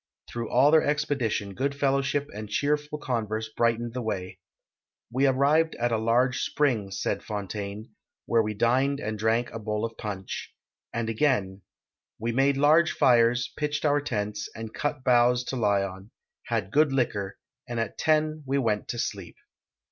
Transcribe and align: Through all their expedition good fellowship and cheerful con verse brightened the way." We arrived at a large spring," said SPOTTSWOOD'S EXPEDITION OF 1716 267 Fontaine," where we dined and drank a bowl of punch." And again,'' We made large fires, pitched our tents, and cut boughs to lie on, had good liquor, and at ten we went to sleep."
Through 0.27 0.49
all 0.49 0.71
their 0.71 0.81
expedition 0.83 1.53
good 1.53 1.75
fellowship 1.75 2.27
and 2.33 2.49
cheerful 2.49 2.97
con 2.97 3.27
verse 3.27 3.49
brightened 3.49 3.93
the 3.93 4.01
way." 4.01 4.39
We 5.13 5.27
arrived 5.27 5.75
at 5.75 5.91
a 5.91 5.99
large 5.99 6.41
spring," 6.41 6.89
said 6.89 7.21
SPOTTSWOOD'S 7.21 7.45
EXPEDITION 7.45 7.71
OF 7.77 7.85
1716 7.85 7.85
267 7.85 7.89
Fontaine," 7.93 7.95
where 8.25 8.41
we 8.41 8.53
dined 8.55 8.99
and 8.99 9.19
drank 9.19 9.51
a 9.51 9.59
bowl 9.59 9.85
of 9.85 9.97
punch." 9.99 10.55
And 10.91 11.07
again,'' 11.07 11.61
We 12.19 12.31
made 12.31 12.57
large 12.57 12.93
fires, 12.93 13.53
pitched 13.55 13.85
our 13.85 14.01
tents, 14.01 14.49
and 14.55 14.73
cut 14.73 15.03
boughs 15.03 15.43
to 15.43 15.55
lie 15.55 15.83
on, 15.83 16.09
had 16.45 16.71
good 16.71 16.91
liquor, 16.91 17.37
and 17.69 17.79
at 17.79 17.99
ten 17.99 18.41
we 18.47 18.57
went 18.57 18.87
to 18.87 18.97
sleep." 18.97 19.35